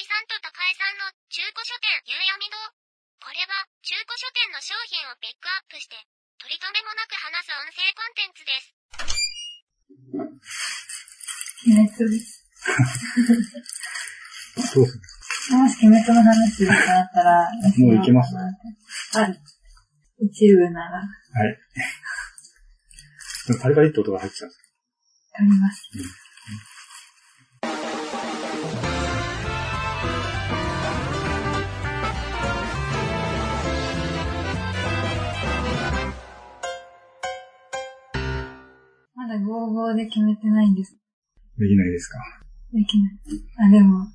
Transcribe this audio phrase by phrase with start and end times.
[0.00, 2.56] 井さんと高井さんの中古書店夕闇堂。
[3.20, 6.00] これは中古書店の商品をピックアップして、
[6.40, 8.72] 取り留めもなく話す音声コンテンツです。
[11.68, 12.48] 鬼滅です。
[14.72, 14.88] そう。
[14.88, 16.72] もし鬼滅の話だ
[17.04, 17.44] ったら、
[17.76, 18.48] もう行けますあ、
[20.16, 20.96] 一部なら。
[20.96, 21.60] はい。
[23.60, 24.64] パリパリって音が入ってたんです
[25.36, 25.92] あります。
[25.92, 26.29] うん
[39.30, 40.96] だ55で決めてないんです。
[41.58, 42.18] できないですか？
[42.72, 43.18] できない。
[43.68, 44.10] あ、でも、好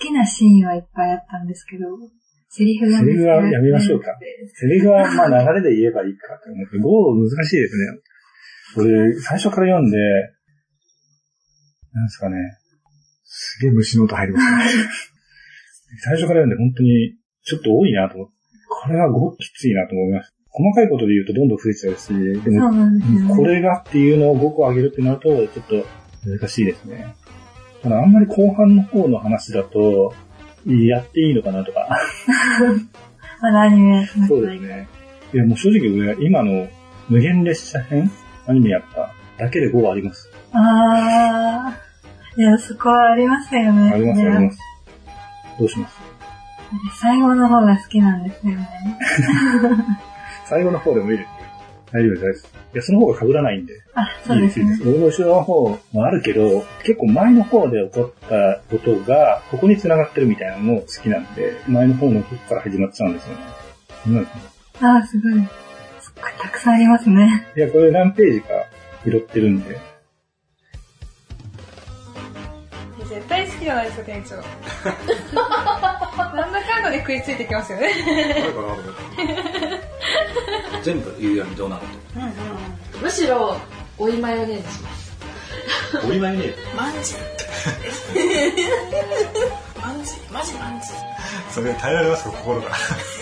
[0.00, 1.84] きなシーンはいっぱいあったんですけど、
[2.48, 4.16] セリフがセリフはやめましょうか。
[4.54, 7.86] セリフはまあ流れで言えばいいかと思って、ゴール難しいですね。
[8.74, 9.96] これ、最初から読んで、
[11.92, 12.36] なんですかね、
[13.24, 14.84] すげえ虫の音入りますね。
[16.02, 18.34] 最初から読んで本当にちょっと多いなと思って、
[18.68, 20.34] これはごっきついなと思います。
[20.52, 25.86] 細かいことで言うとどんどん増えちゃうし、でも、ね、これがっていうのを5個上げるってなると、ちょっと
[26.28, 27.14] 難しいですね。
[27.82, 30.12] ただあんまり後半の方の話だと、
[30.66, 31.88] やっていいのかなとか。
[33.40, 34.06] まだアニメ。
[34.28, 34.88] そうですね。
[35.32, 36.66] いや、もう正直俺、今の
[37.08, 38.10] 無限列車編
[38.46, 40.30] アニメやっただけで5あります。
[40.52, 42.40] あー。
[42.40, 43.90] いや、そこはありますよね。
[43.92, 44.58] あります、あります。
[45.58, 45.98] どうします？
[47.00, 48.68] 最後の方が好きなんですよね。
[50.50, 51.30] 最後の方でもいいですよ。
[51.92, 52.52] 大丈夫です。
[52.74, 53.72] いや、その方が被らないんで。
[53.94, 54.76] あ、そうですね。
[54.84, 63.40] 僕の後ろの方もあるけど、結構前の方で起こったことが、ここに繋がってるみたいなのも好きなんで、前の方の時から始まっちゃうんですよね。
[64.02, 64.42] そんなんですね。
[64.80, 65.32] あすごい。
[66.00, 67.46] そっか、たくさんありますね。
[67.56, 68.48] いや、これ何ページか
[69.04, 69.78] 拾ってるんで。
[73.08, 74.36] 絶対好きじゃないですか、店長。
[76.36, 77.88] なんだかんだで食いついてきますよね。
[80.82, 82.20] 全部夕闇どうなると。
[82.20, 82.32] うんうん
[83.02, 83.56] むしろ、
[83.98, 85.10] 追いマヨネーズします。
[86.06, 86.76] 追いマヨネーズ？
[86.76, 87.14] マンジ。
[89.80, 90.88] マンジ、マジマンジ。
[91.50, 92.68] それ耐えられますか、心が。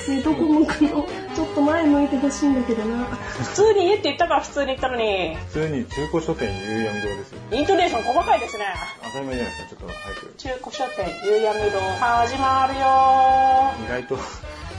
[0.09, 3.05] ね、どこ向くのちょっと前向いてほしいんだけどな。
[3.07, 5.37] 普通に家って言ったから普通に言ったのに。
[5.37, 7.39] 普通に中古書店夕闇堂ですよ。
[7.53, 8.65] イントネーション細かいですね。
[9.05, 10.35] 当たり前じゃないですか、ちょっと早く。
[10.37, 14.19] 中古書店夕闇堂始まるよ意外と、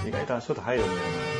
[0.07, 1.38] 意外と足音入るんだよな。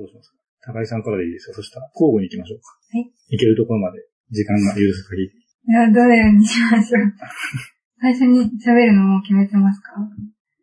[0.00, 0.30] どうします
[0.64, 0.72] か？
[0.72, 1.54] 高井さんからでいいですか？
[1.54, 2.66] そしたら交互に行きましょうか。
[2.96, 3.12] はい。
[3.36, 4.00] 行けるところまで
[4.30, 5.30] 時間が許す限り。
[5.30, 7.12] いや、どれにしましょう？
[8.00, 9.92] 最初に喋るのも決めてますか？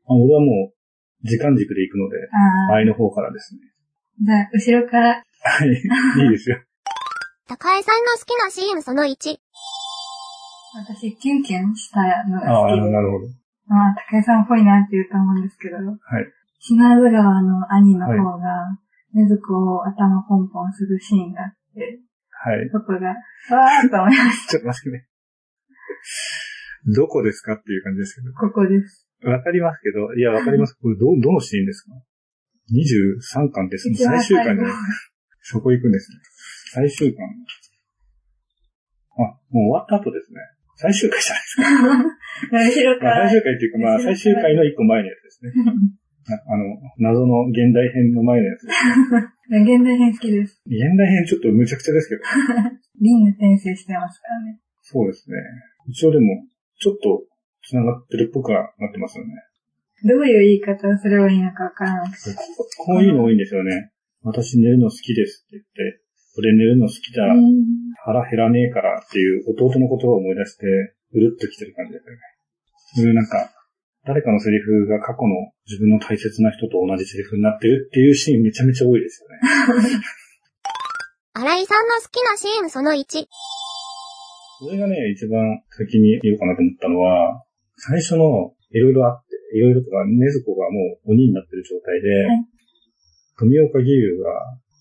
[0.10, 2.18] あ俺はもう、時間軸で行くので、
[2.72, 3.62] 前の方からですね。
[4.24, 5.24] じゃあ、後ろから。
[5.44, 5.70] はい、
[6.24, 6.58] いいですよ。
[7.48, 9.38] 高井さんの好きなシーンその1。
[10.76, 12.82] 私、キュンキュンしたのが好きで。
[12.82, 13.28] ああ、なるほど。
[13.68, 15.78] まあ、高井さんっぽいなって言うと思うんですけど。
[15.78, 15.98] はい。
[16.60, 18.78] 島津川の兄の方が、
[19.18, 22.70] ねずこを頭ポンポンするシーンがあって、はい。
[22.70, 24.52] そこが、わーっと思いました。
[24.54, 25.08] ちょっと待ってね。
[26.94, 28.32] どこですかっていう感じですけど。
[28.34, 29.10] ここです。
[29.24, 30.78] わかりますけど、いや、わかります。
[30.78, 31.92] これ、ど、どのシーンですか
[32.72, 33.96] ?23 巻ですね。
[33.96, 34.64] 最終巻で、
[35.42, 36.18] そこ行くんですね。
[36.74, 37.26] 最終巻。
[39.18, 40.40] あ、もう終わった後ですね。
[40.78, 42.84] 最終回じゃないですか。
[42.86, 43.30] 後ろから。
[43.30, 45.52] 最終回っていうか、まあ、最終回の一個前のやつですね。
[46.28, 49.64] あの、謎の現代編の前のやつです、ね。
[49.64, 50.62] 現代編好きです。
[50.68, 52.22] 現代編ちょっと無茶苦茶ですけど。
[53.00, 54.60] リング転生してますからね。
[54.82, 55.38] そうですね。
[55.88, 56.46] 一応でも、
[56.80, 57.24] ちょっと
[57.64, 59.34] 繋がってるっぽくはなってますよね。
[60.04, 62.32] どういう言い方をすればいいのかわからなくて。
[62.86, 63.92] こういうの多いんですよね。
[64.24, 66.02] 私寝るの好きですって言って、
[66.38, 67.24] 俺寝るの好きだ、
[68.06, 70.66] 腹減らねえからっていう弟のことを思い出して、
[71.14, 72.20] うるっと来てる感じですよね。
[72.96, 73.57] そういうなんか、
[74.08, 79.36] 誰かのセリフが過去の自分の大切な人と同じセリフになってるっていうシーンめちゃめちゃ多いですよね。
[81.36, 83.04] 新井さんの好きなシーンその1。
[83.04, 87.44] それがね、一番先に言おうかなと思ったのは、
[87.76, 92.46] 最初のいろいろあって、いろいろとか、ねずこがもう鬼になってる状態で、はい、
[93.38, 94.32] 富岡義勇が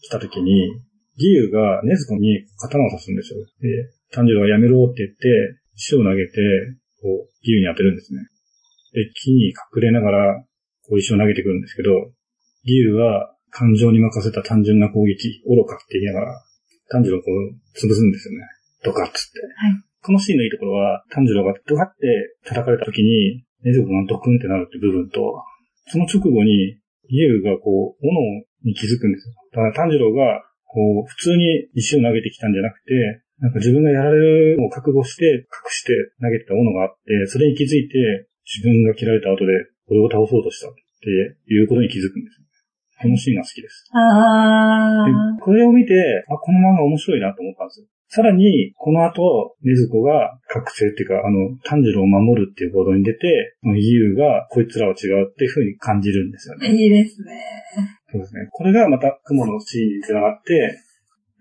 [0.02, 0.70] 来た時に、
[1.18, 3.44] 義勇がねずこに刀を刺すんですよ。
[3.60, 6.32] で、炭治郎はやめろって言って、石を投げて、
[7.02, 8.20] こう、義勇に当てるんですね。
[8.96, 10.44] で、木に隠れながら、
[10.88, 11.92] こう石を投げてくるんですけど、
[12.64, 16.42] 義勇は感情に任せた単純な攻撃、愚かって言いながら、
[16.88, 18.44] 炭治郎をこう潰すんですよね。
[18.82, 19.40] ドカッつって。
[19.40, 19.84] はい。
[20.00, 25.20] このシーンのいいところは、炭治郎がドカって叩かれた時に、ネズコがドクンってなるって部分と、
[25.92, 29.34] その直後に、義勇がこう、斧に気づくんですよ。
[29.52, 39.52] だから炭治郎が、こう、普通に石を投げてきたんじゃなくて、なんか自分がやられるのを覚悟して、隠して投げてたものがあって、それに気づいて、自分が切られた後で、
[39.86, 42.46] これを倒そうとしたっていうことに気づくんですよ。
[43.02, 43.84] このシーンが好きです。
[43.92, 45.44] あでー。
[45.44, 45.92] これを見て、
[46.30, 47.86] あ、この漫画面白いなと思ったんですよ。
[48.08, 56.70] さらに、この後、禰豆子が覚醒っていうか、あの、炭治郎を守るっていう行動に出て、義勇がこいつらは違うっていう風に感じるんですよね。
[56.70, 57.36] いいですね。
[58.12, 58.48] そうですね。
[58.52, 60.78] これがまた雲のシーンにつながって、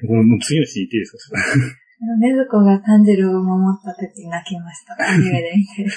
[0.06, 1.38] これもう次のシーン言っていいですか？
[2.20, 4.98] ねずこが炭治郎を守った時泣きました。
[5.00, 5.90] アニメで見て。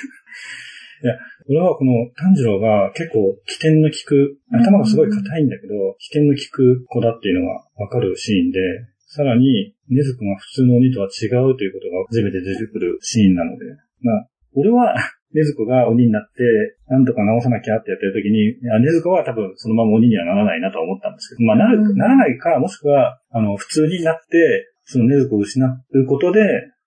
[1.49, 8.61] 俺はこの炭治郎が結構起点の効く、頭がすごい硬いんだけど、起点の効く子だっていうのがわかるシーンで、
[9.09, 13.65] さらに、禰豆子が普通の鬼とは違うということが初めて出てくるシーンなので、
[14.03, 14.95] まあ、俺は、
[15.33, 16.45] 禰豆子が鬼になって、
[16.89, 21.97] なんとか直さなきゃってやってる時に、いや禰豆子は多分そのまま鬼にはならないなとは思ったんですけど、まあ、なる、うん。
[21.97, 26.41] ならないか、もしくは、あの、普通になって、その禰豆子を失うことで、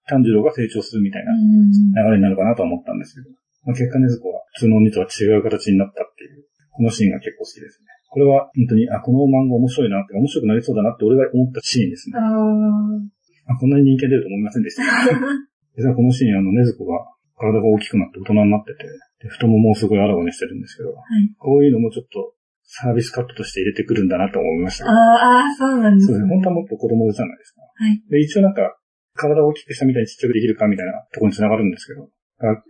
[0.08, 1.40] 炭治郎が成長するみたいなうん。
[1.40, 3.36] 流れになるかなとは思ったんですけど、
[3.66, 7.88] まあ、結果ねずこは普通の鬼とは違う形になったっていう、このシーンが結構好きですね。
[8.10, 12.20] これは本当に、あ、この漫画面白いなって、面白くなりそうだなって俺が思ったシーンですね。
[12.20, 13.54] あー。
[13.54, 14.84] あこんなに人気が出ると思いませんでした。
[15.78, 17.00] 実はこのシーン、あの、ねずこが
[17.38, 18.86] 体が大きくなって大人になってて、
[19.24, 20.94] で太ももをすごいあらわにしてるんですけど、い
[21.38, 22.34] こういうのもちょっと
[22.64, 24.86] サービスカットとして入れてくるんだなと思いました。
[24.86, 26.30] あー、あーそうなんですそうですね。
[26.30, 27.62] 本当はもっと子供じゃないですか。
[27.62, 28.02] はい。
[28.10, 28.76] で、一応なんか、
[29.14, 32.08] 体を大きくしたみたいにちっちゃくできるかみたいなところに繋がるんですけど、あ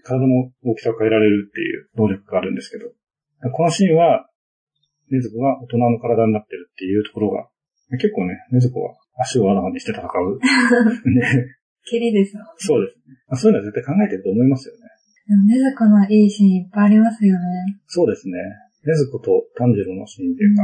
[0.03, 2.91] 体の大きさを変えられるっていう能力があるんですけど、
[3.51, 4.27] このシーンは、
[5.09, 7.47] ネズコが大人の体になってるっていうところが、
[7.99, 10.39] 結構ね、ネズコは足をあらわにして戦う。
[11.11, 11.21] ね、
[11.89, 12.49] 蹴りですもんね。
[12.57, 13.15] そうですね。
[13.27, 14.81] あそういうのは絶対考えてると思いますよね。
[15.27, 17.41] でもねずこのいいシーンいっぱいありますよね。
[17.87, 18.37] そうですね。
[18.85, 20.63] ネズコと炭治郎のシーンっていうか、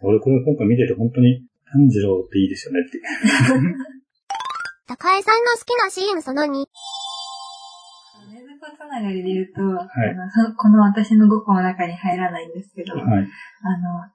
[0.00, 3.04] 俺これ今回見てて本当に炭治郎っていいですよねっていう。
[4.86, 6.66] 高江さんの好きなシーンその2。
[9.00, 13.04] ねずこつながりで言うと、いあのそこの私の5個の中に入らないんですけど、はい。
[13.04, 13.26] あの、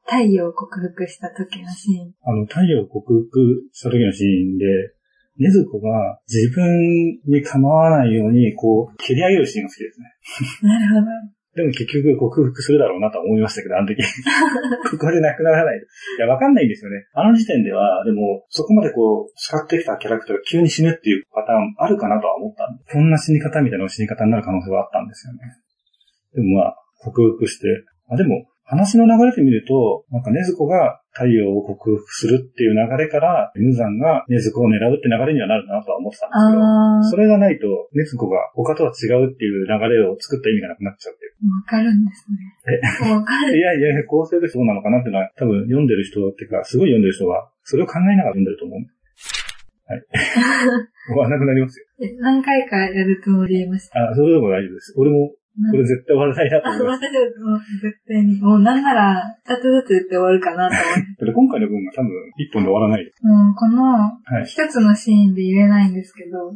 [0.06, 2.14] 太陽を克服した時のシーン。
[2.24, 4.66] あの、太陽を克服した時のシーンで、
[5.38, 10.08] ネズコが自分に構わないように、こう、蹴り上げるシーンが好きですね。
[10.70, 11.08] なるほど。
[11.56, 14.00] でも結局克服するだろうなとは思いましたけど、あの時。
[14.90, 15.78] ここでなくならない。
[15.78, 15.82] い
[16.22, 17.06] や、わかんないんですよね。
[17.14, 25.40] あの時点では、でも、そこまでこう、使ってきたキャラクターが急に死ぬっていうパターンあるかなとは思ったんで、こんな死に方みたいな死に方になる可能性はあったんですよね。
[26.36, 27.68] でもまあ、克服して、
[28.08, 41.32] あ、でも、話の流れで見ると、なんかネズコが太陽を克服するっていう流れから、無惨がネズコを狙うって流れにはなるなとは思ってたんですけど、あそれがないと、ネズコが他とは違うっていう流れを作った意味がなくなっちゃうっていう。
[41.36, 43.12] ー、わかるんですね。
[43.12, 43.58] わかる。
[43.58, 48.80] いやいや、構成としてどうなのかなっていうのは、多分読んでる人っていうか、すごい読んでる人は、それを考えながら読んでると思う。
[48.80, 50.04] はい。
[51.12, 51.86] 終わらなくなりますよ。
[52.00, 54.00] え何回かやるつもりました。
[54.12, 54.96] あ、それでも大丈夫です。
[54.96, 57.02] 俺も、これ絶対終わらないなとあ、思います。
[57.04, 58.40] もう絶対に。
[58.42, 61.28] もうなんなら、二つずつ言って終わるかなと思って。
[61.36, 63.26] 今回の分が多分一本で終わらないです。
[63.28, 64.46] もうこのはい。
[64.46, 66.54] 一つのシーンで言えないんですけど、は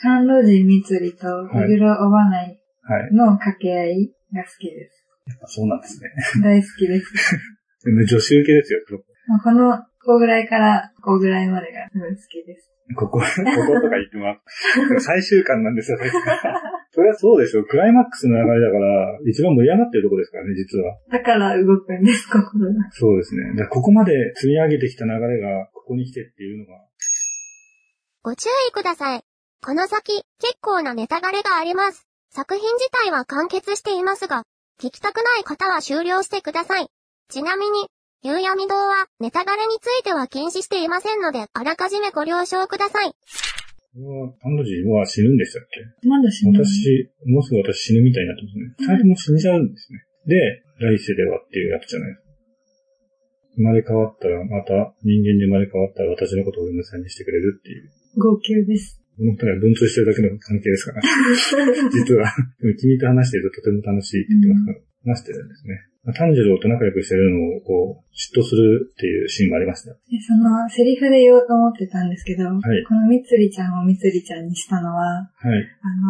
[0.00, 3.14] 甘露寺みつりとはい小黒おばないはい。
[3.14, 5.04] の掛け合いが好きです。
[5.28, 6.10] やっぱそうなんですね。
[6.42, 7.12] 大好きです。
[7.84, 8.80] 女子受けですよ。
[9.44, 12.68] この、ここぐらいから、ここぐらいまでが好きです。
[12.96, 14.36] ここ、こことか言ってま
[14.98, 15.04] す。
[15.04, 15.98] 最終巻なんですよ、
[16.94, 17.64] それはそうでしょう。
[17.64, 20.98] クライマックスの流れだから、一番盛り上がってるとこですからね、実は。
[21.10, 22.90] だから動くんです、心が。
[22.92, 23.54] そうですね。
[23.56, 26.78] だここまで積み上げてきた流れが、ここに来てっていうのが、
[28.22, 29.22] ご注意ください。
[29.64, 32.06] この先、結構なネタバレがあります。
[32.30, 34.44] 作品自体は完結していますが、
[34.80, 36.88] 聞きたくない方は終了してください。
[37.30, 37.88] ちなみに、
[38.22, 43.14] 夕闇堂はネタバレについては禁止していませんので、あらかじめご了承ください。
[44.00, 46.08] は、タンドジーは死ぬんでしたっけ？
[46.08, 46.56] まだ死ぬ。
[46.64, 48.64] 私、もうすぐ私死ぬみたいになってますね。
[48.78, 50.00] 二人とも死んじゃうんですね。
[50.26, 52.32] で、来世ではっていうやつじゃないですか。
[53.56, 57.90] 生まれ変わったら、また人間に生まれ変わったら私のことを嫁さんにしてくれるっていう。
[58.16, 58.98] 号泣です。
[59.18, 61.02] この二人は文通してるだけの関係ですから。
[61.92, 62.32] 実は、
[62.80, 65.74] 君と話しているととても楽しいって言ってますから、話してるんですね。
[66.04, 69.96] まあ炭治郎と仲良くしてるのを、こう、嫉妬するっていうシーンもありましたよ。
[70.10, 72.46] で、その、セリフで言おうと思ってたんですけど、い
[72.88, 75.62] このみつりちゃんをみつりちゃんにしたのは、はい。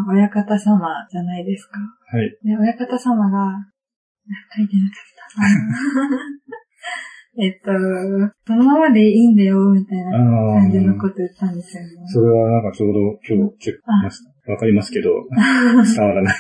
[0.08, 1.78] あの、親方様じゃないですか。
[1.80, 2.30] はい。
[2.42, 3.72] で、親方様が、あ
[4.56, 5.02] 書いてなかっ
[5.37, 6.52] た。
[7.34, 7.70] えっと、
[8.46, 10.96] そのままでいいんだよ、みたいなあ感じのあ。
[10.96, 11.88] こと言ったんですよね。
[12.06, 14.52] それはなんかちょうど今日チェックしました。
[14.52, 15.11] わかりますけど、
[15.96, 16.34] 伝わらない。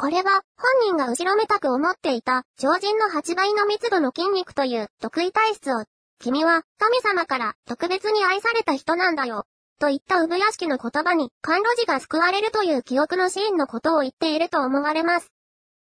[0.00, 5.86] これは、本人が後ろめたく思っていた、常人の8倍の密度の筋肉という、得意体質を、
[6.20, 9.44] 君は神様から特別に愛された人なんだよ。
[9.80, 15.32] といった産屋敷の言葉に甘露寺が救われるという記憶のシーンのことを言っていると思われます。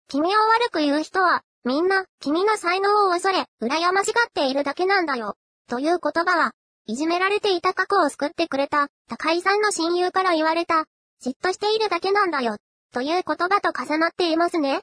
[0.09, 5.37] 君を悪く言う人は、みんな、君の才能を恐れ、羨ましがっているだけなんだよ。
[5.69, 6.52] という言葉は、
[6.87, 10.87] いじめられていた過去を救ってくれた、高井さんの親友から言われた、
[11.23, 12.57] 嫉妬しているだけなんだよ。
[12.92, 14.80] という言葉と重なっていますね。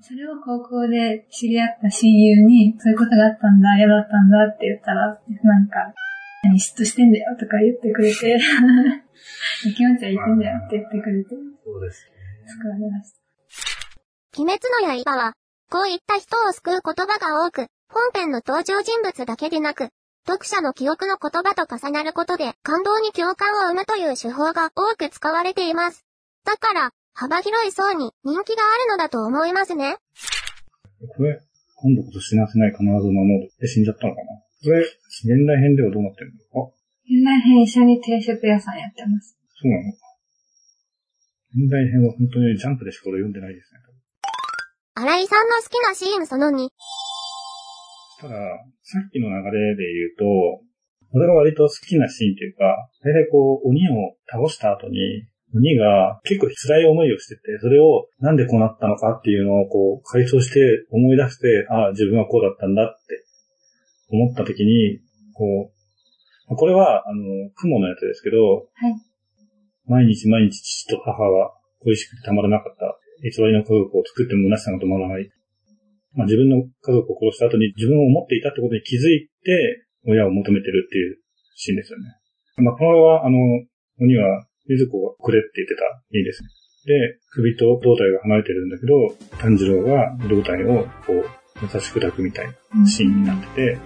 [0.00, 5.06] それを高校で知り合った親友に、そういうことがあったんだ、嫌だったんだって言ったら、
[5.42, 5.94] なんか、
[6.42, 8.38] 何嫉妬してんだよとか言ってくれて、
[9.76, 11.30] 気持ちはいいてんだよって言ってくれて、
[11.64, 12.06] そうです。
[12.46, 14.40] 救われました。
[14.42, 15.32] 鬼滅の刃は、
[15.70, 19.88] こういった人を救う言葉が多く、本編の登場人物だけでなく、
[20.26, 26.04] 読者の記憶の言葉と重なることで感動に共感を生むという手法が多く使われています。
[26.44, 29.96] だから、幅広い層に人気があるのだと思いますね。
[31.16, 31.40] これ、
[31.76, 33.10] 今度こそ死なせない必ず守
[33.40, 34.26] るって死んじゃったのかな？
[34.64, 36.68] これ、現代編ではどうなってるのあ、
[37.04, 39.36] 現代編一緒に定食屋さんやってます。
[39.60, 39.92] そうなの？
[39.92, 39.98] か。
[41.54, 43.80] 現代編は本当にジャンプでしか俺読んでないですね。
[44.96, 46.68] 新井さんの好きなシーンその2。
[48.20, 48.34] ただ、
[48.82, 50.64] さっきの流れで言うと、
[51.12, 52.64] 俺が割と好きなシーンっていうか、
[53.02, 63.24] 大体こう、鬼を倒した後に、鬼が結構辛い思いをしてて、それをなんでこうなったのかっていうのをこう、回想して思い出して、ああ、自分はこうだったんだって
[64.10, 64.98] 思った時に、
[65.34, 67.22] こう、これは、あの、
[67.56, 68.36] 雲のやつですけど、
[68.74, 68.94] はい。
[69.86, 72.98] 毎日毎日父と母が恋しくてたまらなかった。
[73.22, 75.30] 偽りの家族を作っても虚しさが止まらない。
[76.14, 81.18] まあ自分の家族を殺した後に自分を思っていたってことに気づいて、親を求めてるっていう
[81.54, 82.04] シーンですよね。
[82.56, 83.38] まあこれは、あの、
[84.00, 85.84] 鬼は、ゆず子がくれって言ってた
[86.16, 86.48] いいですね。
[86.86, 88.94] で、首と胴体が離れてるんだけど、
[89.38, 91.24] 炭治郎が胴体をこう、
[91.62, 93.78] 優しく抱くみたいなシーンになってて、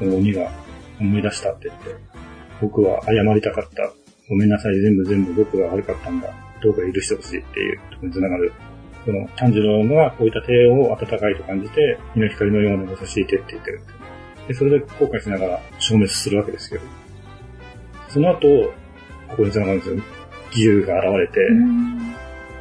[0.00, 0.50] 鬼が
[1.00, 1.94] 思い出したって言って、
[2.60, 3.92] 僕は謝りたかった。
[4.28, 6.32] ごめんなさい、全部全部僕が悪かったんだ。
[6.62, 8.52] どうか許してほしいっていうところに繋がる。
[9.04, 13.80] その、炭治郎が置いた手を温かいと感じて、日の光のような優しい手って言ってる。
[14.48, 16.82] で、それで後悔しながら消滅するわけですけど。
[18.08, 18.72] その後、
[19.28, 20.02] ここに繋がるんですよ。
[20.54, 21.40] 義勇が現れて、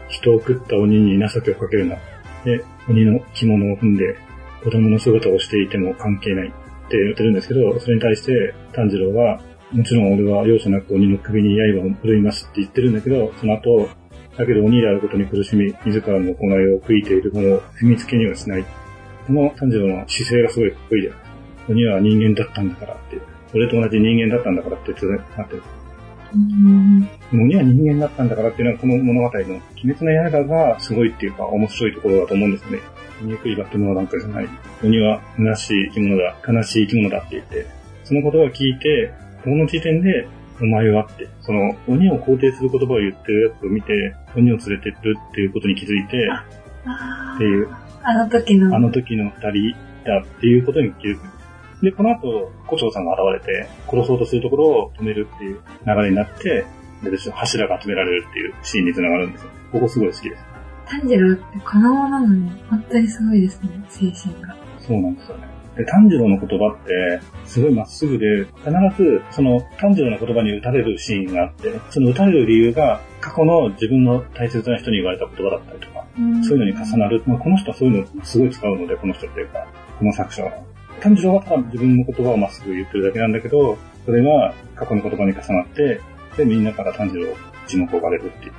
[0.10, 1.98] 人を食った鬼に情けをかけるな。
[2.44, 4.18] で、鬼の着物を踏んで、
[4.64, 6.52] 子供の姿をしていても関係ないっ
[6.90, 13.90] て言ってるんですけど、それに対して炭治郎は、もちろん俺は容赦なく鬼の首に刃を振るいますって言ってるんだけど、その後、
[14.38, 18.66] だけど鬼であることに苦しみ、自らの行いを悔いているものを踏みつけにはしない。
[19.28, 21.12] この炭治郎の姿勢がすごいかっこいいで。
[21.70, 23.18] 鬼は人間だったんだからって、
[23.54, 25.06] 俺と同じ人間だったんだからって言って
[25.38, 25.64] なってる。
[26.34, 27.10] うん。
[27.34, 32.80] 鬼は人間だったんだからっていうのはこの物語の鬼滅の刃がすごいっていうか面白いところだと思うんですよね。
[33.22, 34.50] 醜いバットモノなんかじゃない。
[34.84, 37.66] 鬼は虚しい生き物だ、悲しい生き物だって言って、
[38.04, 39.14] その言葉を聞いて、
[39.44, 40.28] この時点で、
[40.62, 46.30] お前はって、その鬼を肯定する言葉を言ってるやつを見て、鬼を連れてるっていうことに気づいて、
[46.86, 47.70] あっていう、
[48.04, 48.76] あの時の。
[48.76, 49.76] あの時の二人
[50.06, 51.33] だっていうことに気づく。
[51.84, 56.66] で、この後、胡蝶さんが現れて、殺そうとするところを止めるっていう流れになって、
[57.34, 59.50] 柱が集められるっていうシーンにつながるんですよ。
[59.74, 60.44] ここすごい好きです。
[60.86, 64.56] 炭治郎って子供なのに、本当にすごいですね、精神が。
[64.80, 65.48] そうなんですよね。
[65.76, 76.06] で、炭治郎の言葉って、すごいまっすぐで、必ず、その炭治郎の言葉に打たれるシーンがあって、その打たれる理由が、過去の自分の大切な人に言われた言葉だったりとか、
[76.44, 77.24] そういうのに重なる。
[77.26, 79.68] まあ、この人はそういうのすごい使うので、この人っていうか、
[80.00, 80.52] この作者は。
[81.04, 86.00] 炭治郎は自分の言葉をまっすぐ言ってるだけなんだけど、それが過去の言葉に重なって、
[86.38, 87.36] で、みんなから炭治郎を
[87.68, 88.54] 一目置かれるっていう。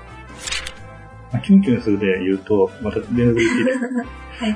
[1.32, 3.72] まあ、キュンキュンするで言うと、また連続で聞いて。
[4.44, 4.48] は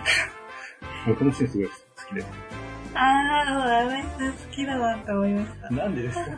[1.13, 1.17] い。
[1.17, 1.73] このシーンすごい好
[2.11, 2.27] きです。
[2.95, 5.71] ああ、荒井さん好きだなと思いました。
[5.71, 6.31] なんでですか？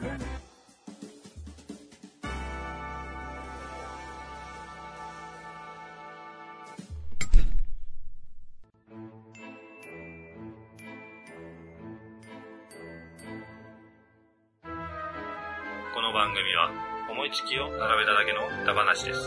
[16.01, 16.73] この番組は
[17.13, 19.21] 思いつきを並べただけの歌話です。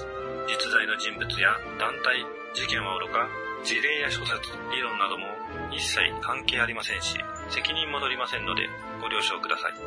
[0.50, 2.26] 実在の人物や団体、
[2.58, 3.30] 事件はおろか、
[3.62, 5.30] 事例や諸説、理論なども
[5.70, 7.14] 一切関係ありませんし、
[7.54, 8.66] 責任も取りませんので
[8.98, 9.78] ご了承ください。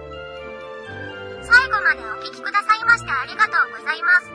[1.43, 4.31] 最後までお聞きくださいましてありがとうございます。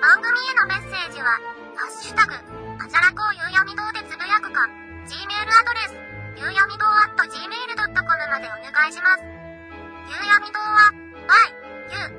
[0.00, 1.28] 番組へのメッセージは、
[1.76, 2.40] ハッシュタグ、
[2.80, 4.64] あじゃらこうゆうやみ堂でつぶやくか、
[5.04, 6.00] Gmail アドレス、
[6.40, 9.28] ゆうやみ堂 at gmail.com までお願いします。
[10.08, 10.88] ゆうやみ堂は、
[11.28, 12.10] y, u, u, y, a,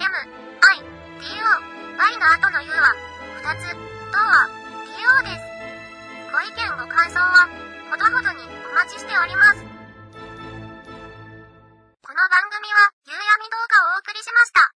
[0.00, 0.12] m,
[0.60, 0.80] i,
[1.20, 1.52] d, o,
[1.98, 2.94] y の後の u は、
[3.42, 3.68] 2つ、
[4.10, 4.48] とは、
[4.84, 5.42] do です。
[6.32, 7.48] ご意見ご感想は、
[7.90, 9.60] ほどほどにお待ちしております。
[12.02, 13.20] この番組は、夕闇
[13.50, 14.77] 動画をお送りしました。